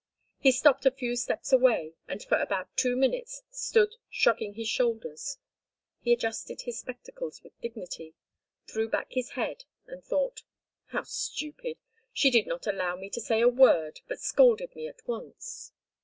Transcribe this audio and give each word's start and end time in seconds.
He 0.39 0.51
stopped 0.51 0.87
a 0.87 0.89
few 0.89 1.15
steps 1.15 1.53
away 1.53 1.93
and 2.07 2.23
for 2.23 2.39
about 2.41 2.75
two 2.75 2.95
minutes 2.95 3.43
stood 3.51 3.97
shrugging 4.09 4.55
his 4.55 4.67
shoulders. 4.67 5.37
He 5.99 6.11
adjusted 6.11 6.61
his 6.61 6.79
spectacles 6.79 7.43
with 7.43 7.61
dignity, 7.61 8.15
threw 8.65 8.85
his 9.09 9.29
head 9.33 9.59
back 9.85 9.93
and 9.93 10.03
thought: 10.03 10.41
"How 10.87 11.03
stupid. 11.03 11.77
She 12.13 12.31
did 12.31 12.47
not 12.47 12.65
allow 12.65 12.95
me 12.95 13.11
to 13.11 13.21
say 13.21 13.41
a 13.41 13.47
word, 13.47 14.01
but 14.07 14.19
scolded 14.19 14.75
me 14.75 14.87
at 14.87 15.07
once. 15.07 15.71